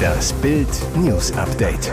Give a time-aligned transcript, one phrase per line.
[0.00, 1.92] Das Bild News Update.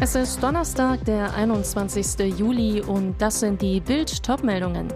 [0.00, 2.38] Es ist Donnerstag, der 21.
[2.38, 4.88] Juli und das sind die Bild Topmeldungen.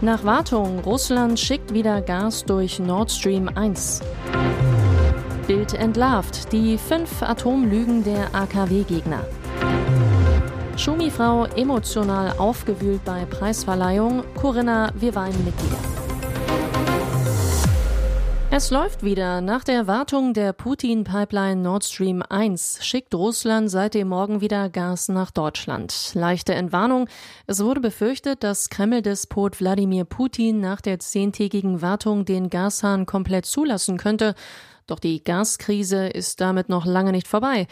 [0.00, 4.00] Nach Wartung, Russland schickt wieder Gas durch Nord Stream 1.
[5.46, 9.20] Bild entlarvt die fünf Atomlügen der AKW-Gegner.
[10.76, 14.24] Schumi-Frau emotional aufgewühlt bei Preisverleihung.
[14.34, 15.95] Corinna, wir weinen mit dir.
[18.56, 19.42] Es läuft wieder.
[19.42, 25.10] Nach der Wartung der Putin-Pipeline Nord Stream 1 schickt Russland seit dem Morgen wieder Gas
[25.10, 26.12] nach Deutschland.
[26.14, 27.06] Leichte Entwarnung.
[27.46, 33.98] Es wurde befürchtet, dass Kreml-Despot Wladimir Putin nach der zehntägigen Wartung den Gashahn komplett zulassen
[33.98, 34.34] könnte.
[34.86, 37.66] Doch die Gaskrise ist damit noch lange nicht vorbei.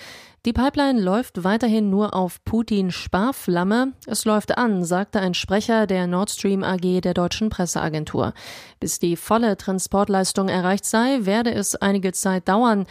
[0.47, 3.93] Die Pipeline läuft weiterhin nur auf Putin Sparflamme.
[4.07, 8.35] Es läuft an, sagte ein Sprecher der Nord Stream AG der deutschen Presseagentur.
[8.81, 12.85] Bis die volle Transportleistung erreicht sei, werde es einige Zeit dauern.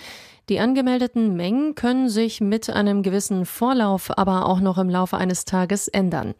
[0.49, 5.45] Die angemeldeten Mengen können sich mit einem gewissen Vorlauf aber auch noch im Laufe eines
[5.45, 6.33] Tages ändern.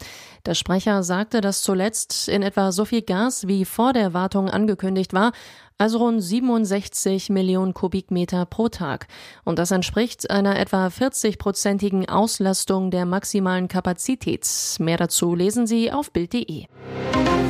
[0.44, 5.14] Der Sprecher sagte, dass zuletzt in etwa so viel Gas wie vor der Wartung angekündigt
[5.14, 5.32] war,
[5.78, 9.08] also rund 67 Millionen Kubikmeter pro Tag.
[9.44, 14.46] Und das entspricht einer etwa 40-prozentigen Auslastung der maximalen Kapazität.
[14.78, 16.66] Mehr dazu lesen Sie auf Bild.de.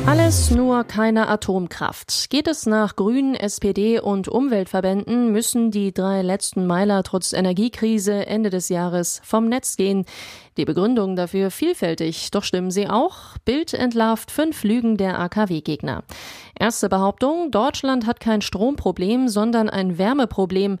[0.07, 2.29] Alles nur keine Atomkraft.
[2.29, 8.51] Geht es nach Grünen, SPD und Umweltverbänden, müssen die drei letzten Meiler trotz Energiekrise Ende
[8.51, 10.05] des Jahres vom Netz gehen.
[10.57, 13.37] Die Begründung dafür vielfältig, doch stimmen sie auch.
[13.45, 16.03] Bild entlarvt fünf Lügen der AKW-Gegner.
[16.57, 20.77] Erste Behauptung, Deutschland hat kein Stromproblem, sondern ein Wärmeproblem.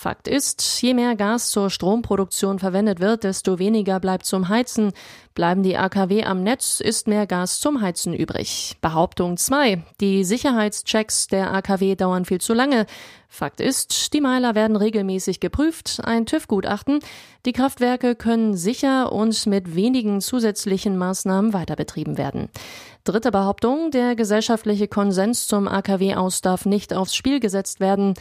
[0.00, 4.92] Fakt ist, je mehr Gas zur Stromproduktion verwendet wird, desto weniger bleibt zum Heizen.
[5.34, 8.76] Bleiben die AKW am Netz, ist mehr Gas zum Heizen übrig.
[8.80, 9.82] Behauptung 2.
[10.00, 12.86] Die Sicherheitschecks der AKW dauern viel zu lange.
[13.26, 17.00] Fakt ist, die Meiler werden regelmäßig geprüft, ein TÜV-Gutachten.
[17.44, 22.50] Die Kraftwerke können sicher und mit wenigen zusätzlichen Maßnahmen weiterbetrieben werden.
[23.02, 28.14] Dritte Behauptung, der gesellschaftliche Konsens zum AKW aus darf nicht aufs Spiel gesetzt werden.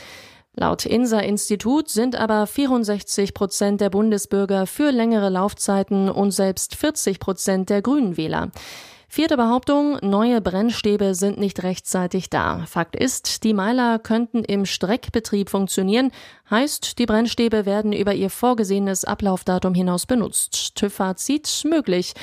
[0.60, 7.70] Laut INSA-Institut sind aber 64 Prozent der Bundesbürger für längere Laufzeiten und selbst 40 Prozent
[7.70, 8.50] der Grünen Wähler.
[9.08, 12.66] Vierte Behauptung, neue Brennstäbe sind nicht rechtzeitig da.
[12.66, 16.12] Fakt ist, die Meiler könnten im Streckbetrieb funktionieren,
[16.50, 20.76] heißt, die Brennstäbe werden über ihr vorgesehenes Ablaufdatum hinaus benutzt.
[20.76, 22.16] TÜV-Fazit möglich.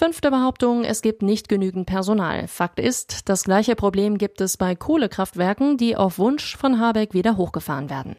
[0.00, 2.46] Fünfte Behauptung, es gibt nicht genügend Personal.
[2.46, 7.36] Fakt ist, das gleiche Problem gibt es bei Kohlekraftwerken, die auf Wunsch von Habeck wieder
[7.36, 8.14] hochgefahren werden.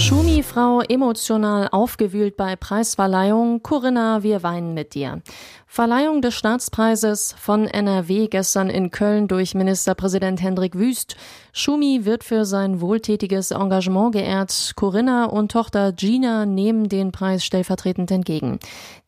[0.00, 3.62] Schumi-Frau emotional aufgewühlt bei Preisverleihung.
[3.62, 5.20] Corinna, wir weinen mit dir.
[5.66, 11.16] Verleihung des Staatspreises von NRW gestern in Köln durch Ministerpräsident Hendrik Wüst.
[11.52, 14.72] Schumi wird für sein wohltätiges Engagement geehrt.
[14.74, 18.58] Corinna und Tochter Gina nehmen den Preis stellvertretend entgegen.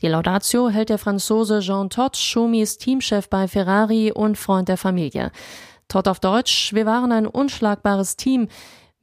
[0.03, 5.33] Die Laudatio hält der Franzose Jean Todt, Schumis Teamchef bei Ferrari und Freund der Familie.
[5.89, 8.49] Todt auf Deutsch, wir waren ein unschlagbares Team.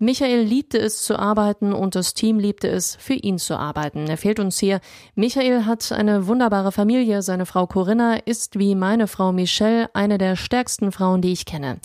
[0.02, 4.08] Michael liebte es zu arbeiten und das Team liebte es, für ihn zu arbeiten.
[4.08, 4.80] Er fehlt uns hier.
[5.14, 7.22] Michael hat eine wunderbare Familie.
[7.22, 11.82] Seine Frau Corinna ist wie meine Frau Michelle eine der stärksten Frauen, die ich kenne.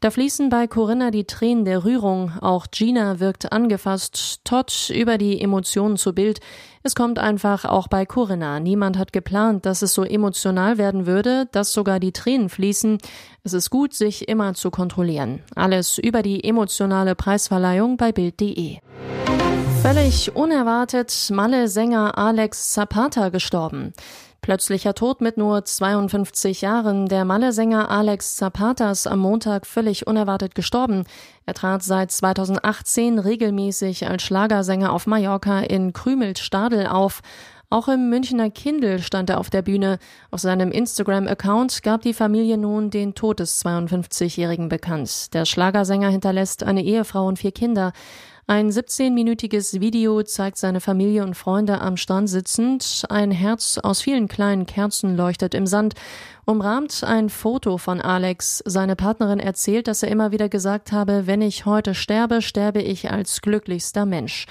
[0.00, 2.32] Da fließen bei Corinna die Tränen der Rührung.
[2.40, 4.40] Auch Gina wirkt angefasst.
[4.42, 6.40] Todd über die Emotionen zu Bild.
[6.84, 8.58] Es kommt einfach auch bei Corinna.
[8.58, 12.98] Niemand hat geplant, dass es so emotional werden würde, dass sogar die Tränen fließen.
[13.44, 15.40] Es ist gut, sich immer zu kontrollieren.
[15.54, 18.78] Alles über die emotionale Preisverleihung bei Bild.de.
[19.82, 23.92] Völlig unerwartet Malle-Sänger Alex Zapata gestorben.
[24.42, 27.06] Plötzlicher Tod mit nur 52 Jahren.
[27.06, 31.04] Der Malle-Sänger Alex Zapata ist am Montag völlig unerwartet gestorben.
[31.46, 37.20] Er trat seit 2018 regelmäßig als Schlagersänger auf Mallorca in Krümelt-Stadel auf.
[37.70, 40.00] Auch im Münchner Kindl stand er auf der Bühne.
[40.32, 45.32] Auf seinem Instagram-Account gab die Familie nun den Tod des 52-Jährigen bekannt.
[45.34, 47.92] Der Schlagersänger hinterlässt eine Ehefrau und vier Kinder.
[48.48, 53.04] Ein 17-minütiges Video zeigt seine Familie und Freunde am Strand sitzend.
[53.08, 55.94] Ein Herz aus vielen kleinen Kerzen leuchtet im Sand.
[56.44, 58.60] Umrahmt ein Foto von Alex.
[58.66, 63.12] Seine Partnerin erzählt, dass er immer wieder gesagt habe, wenn ich heute sterbe, sterbe ich
[63.12, 64.46] als glücklichster Mensch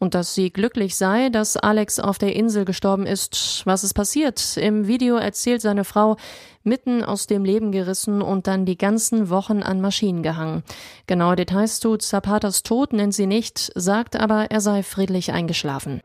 [0.00, 3.62] und dass sie glücklich sei, dass Alex auf der Insel gestorben ist.
[3.66, 4.56] Was ist passiert?
[4.56, 6.16] Im Video erzählt seine Frau,
[6.64, 10.64] mitten aus dem Leben gerissen und dann die ganzen Wochen an Maschinen gehangen.
[11.06, 16.00] Genaue Details zu Zapatas Tod nennt sie nicht, sagt aber, er sei friedlich eingeschlafen.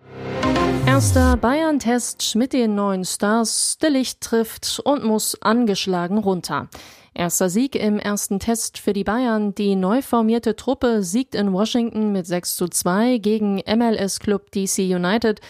[0.95, 3.77] Erster Bayern-Test mit den neuen Stars.
[3.81, 6.69] Der Licht trifft und muss angeschlagen runter.
[7.13, 9.53] Erster Sieg im ersten Test für die Bayern.
[9.53, 15.41] Die neu formierte Truppe siegt in Washington mit 6 zu 2 gegen MLS-Club DC United.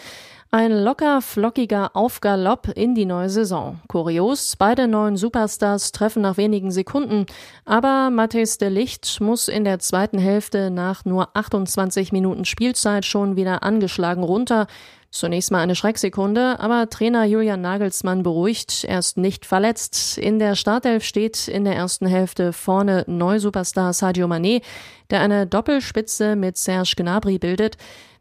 [0.57, 3.81] Ein locker flockiger Aufgalopp in die neue Saison.
[3.89, 7.25] Kurios, beide neuen Superstars treffen nach wenigen Sekunden,
[7.65, 13.35] aber Mathis de Licht muss in der zweiten Hälfte nach nur 28 Minuten Spielzeit schon
[13.35, 14.67] wieder angeschlagen runter.
[15.11, 20.17] Zunächst mal eine Schrecksekunde, aber Trainer Julian Nagelsmann beruhigt, er ist nicht verletzt.
[20.17, 24.61] In der Startelf steht in der ersten Hälfte vorne Neusuperstar Sadio Mané,
[25.09, 27.75] der eine Doppelspitze mit Serge Gnabry bildet.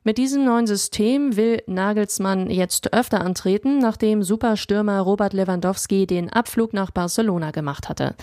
[0.06, 6.75] Mit diesem neuen System will Nagelsmann jetzt öfter antreten, nachdem Superstürmer Robert Lewandowski den Abflug
[6.75, 8.15] nach Barcelona gemacht hatte.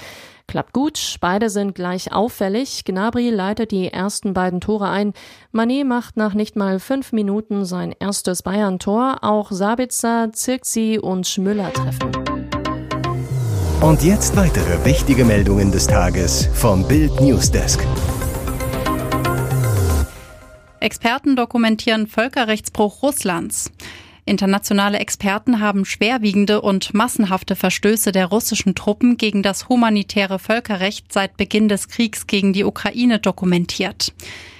[0.46, 2.86] Klappt gut, beide sind gleich auffällig.
[2.86, 5.14] Gnabry leitet die ersten beiden Tore ein.
[5.52, 9.24] Manet macht nach nicht mal fünf Minuten sein erstes Bayern-Tor.
[9.24, 12.12] Auch Sabitzer, Zirkzi und Müller treffen.
[13.82, 17.84] Und jetzt weitere wichtige Meldungen des Tages vom Bild Newsdesk.
[20.82, 23.72] Experten dokumentieren Völkerrechtsbruch Russlands.
[24.26, 31.38] Internationale Experten haben schwerwiegende und massenhafte Verstöße der russischen Truppen gegen das humanitäre Völkerrecht seit
[31.38, 34.12] Beginn des Kriegs gegen die Ukraine dokumentiert.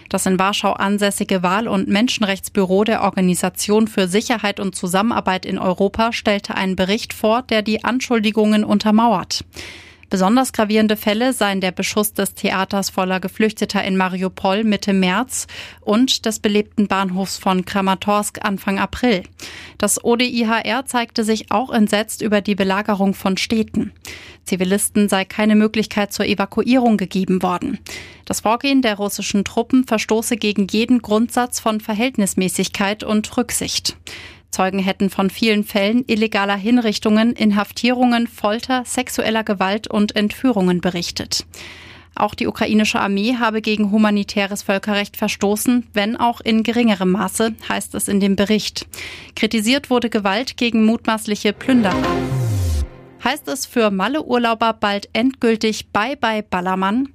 [0.10, 6.14] Das in Warschau ansässige Wahl- und Menschenrechtsbüro der Organisation für Sicherheit und Zusammenarbeit in Europa
[6.14, 9.44] stellte einen Bericht vor, der die Anschuldigungen untermauert.
[10.12, 15.48] Besonders gravierende Fälle seien der Beschuss des Theaters voller Geflüchteter in Mariupol Mitte März
[15.80, 19.24] und des belebten Bahnhofs von Kramatorsk Anfang April.
[19.78, 23.94] Das ODIHR zeigte sich auch entsetzt über die Belagerung von Städten.
[24.44, 27.80] Zivilisten sei keine Möglichkeit zur Evakuierung gegeben worden.
[28.26, 33.96] Das Vorgehen der russischen Truppen verstoße gegen jeden Grundsatz von Verhältnismäßigkeit und Rücksicht.
[34.52, 41.46] Zeugen hätten von vielen Fällen illegaler Hinrichtungen, Inhaftierungen, Folter, sexueller Gewalt und Entführungen berichtet.
[42.16, 47.96] Auch die ukrainische Armee habe gegen humanitäres Völkerrecht verstoßen, wenn auch in geringerem Maße, heißt
[47.96, 48.86] es in dem Bericht.
[49.36, 52.04] Kritisiert wurde Gewalt gegen mutmaßliche Plünderer.
[53.24, 57.10] Heißt es für Malle-Urlauber bald endgültig Bye-bye Ballermann?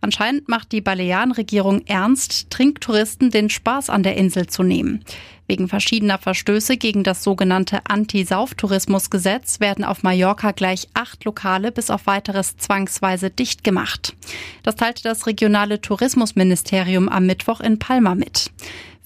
[0.00, 5.04] Anscheinend macht die Balearenregierung ernst, Trinktouristen den Spaß an der Insel zu nehmen.
[5.46, 12.06] Wegen verschiedener Verstöße gegen das sogenannte Anti-Sauftourismusgesetz werden auf Mallorca gleich acht Lokale bis auf
[12.06, 14.14] weiteres zwangsweise dicht gemacht.
[14.62, 18.52] Das teilte das regionale Tourismusministerium am Mittwoch in Palma mit.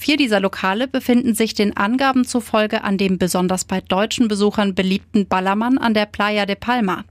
[0.04, 5.26] Vier dieser Lokale befinden sich den Angaben zufolge an dem besonders bei deutschen Besuchern beliebten
[5.26, 7.04] Ballermann an der Playa de Palma.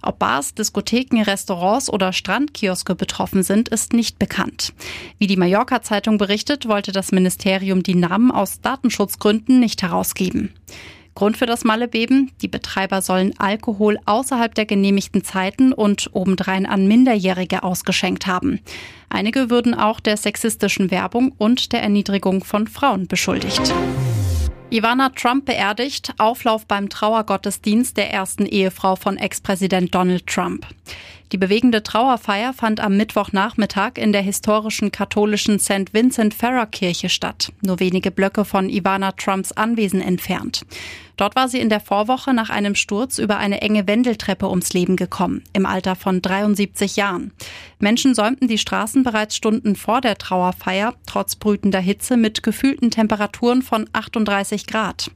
[0.00, 4.72] Ob Bars, Diskotheken, Restaurants oder Strandkioske betroffen sind, ist nicht bekannt.
[5.18, 10.54] Wie die Mallorca-Zeitung berichtet, wollte das Ministerium die Namen aus Datenschutzgründen nicht herausgeben.
[11.14, 12.30] Grund für das Mallebeben?
[12.40, 18.60] Die Betreiber sollen Alkohol außerhalb der genehmigten Zeiten und obendrein an Minderjährige ausgeschenkt haben.
[19.08, 23.72] Einige würden auch der sexistischen Werbung und der Erniedrigung von Frauen beschuldigt.
[24.70, 30.64] Ivana Trump beerdigt, Auflauf beim Trauergottesdienst der ersten Ehefrau von Ex-Präsident Donald Trump.
[31.32, 35.92] Die bewegende Trauerfeier fand am Mittwochnachmittag in der historischen katholischen St.
[35.92, 40.66] Vincent Ferrer Kirche statt, nur wenige Blöcke von Ivana Trumps Anwesen entfernt.
[41.20, 44.96] Dort war sie in der Vorwoche nach einem Sturz über eine enge Wendeltreppe ums Leben
[44.96, 47.32] gekommen, im Alter von 73 Jahren.
[47.78, 53.60] Menschen säumten die Straßen bereits Stunden vor der Trauerfeier, trotz brütender Hitze mit gefühlten Temperaturen
[53.60, 55.10] von 38 Grad.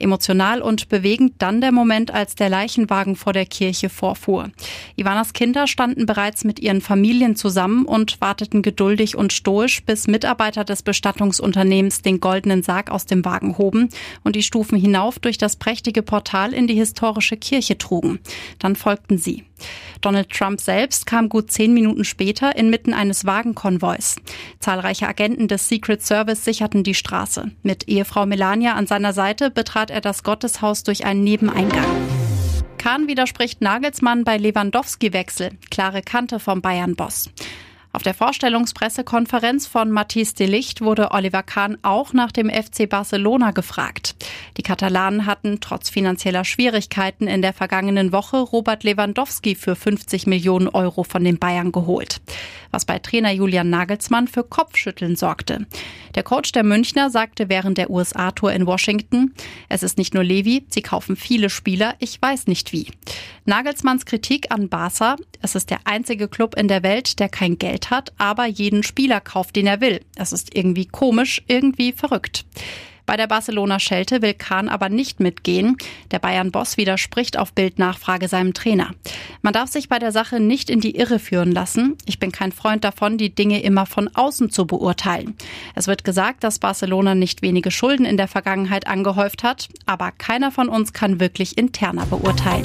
[0.00, 4.50] Emotional und bewegend dann der Moment, als der Leichenwagen vor der Kirche vorfuhr.
[4.96, 10.64] Ivanas Kinder standen bereits mit ihren Familien zusammen und warteten geduldig und stoisch, bis Mitarbeiter
[10.64, 13.88] des Bestattungsunternehmens den goldenen Sarg aus dem Wagen hoben
[14.24, 18.18] und die Stufen hinauf durch das prächtige Portal in die historische Kirche trugen.
[18.58, 19.44] Dann folgten sie.
[20.00, 24.16] Donald Trump selbst kam gut zehn Minuten später inmitten eines Wagenkonvois.
[24.58, 27.52] Zahlreiche Agenten des Secret Service sicherten die Straße.
[27.62, 32.23] Mit Ehefrau Melania an seiner Seite betrat er das Gotteshaus durch einen Nebeneingang.
[32.78, 35.50] Kahn widerspricht Nagelsmann bei Lewandowski-Wechsel.
[35.70, 37.30] Klare Kante vom Bayern-Boss.
[37.94, 43.52] Auf der Vorstellungspressekonferenz von Matthias de Licht wurde Oliver Kahn auch nach dem FC Barcelona
[43.52, 44.16] gefragt.
[44.56, 50.66] Die Katalanen hatten trotz finanzieller Schwierigkeiten in der vergangenen Woche Robert Lewandowski für 50 Millionen
[50.66, 52.20] Euro von den Bayern geholt.
[52.72, 55.64] Was bei Trainer Julian Nagelsmann für Kopfschütteln sorgte.
[56.14, 59.34] Der Coach der Münchner sagte während der USA-Tour in Washington,
[59.68, 62.86] es ist nicht nur Levi, sie kaufen viele Spieler, ich weiß nicht wie.
[63.46, 67.90] Nagelsmanns Kritik an Barca, es ist der einzige Club in der Welt, der kein Geld
[67.90, 70.00] hat, aber jeden Spieler kauft, den er will.
[70.14, 72.44] Das ist irgendwie komisch, irgendwie verrückt.
[73.06, 75.76] Bei der Barcelona-Schelte will Kahn aber nicht mitgehen.
[76.10, 78.94] Der Bayern-Boss widerspricht auf Bildnachfrage seinem Trainer.
[79.42, 81.96] Man darf sich bei der Sache nicht in die Irre führen lassen.
[82.06, 85.36] Ich bin kein Freund davon, die Dinge immer von außen zu beurteilen.
[85.74, 90.50] Es wird gesagt, dass Barcelona nicht wenige Schulden in der Vergangenheit angehäuft hat, aber keiner
[90.50, 92.64] von uns kann wirklich interner beurteilen.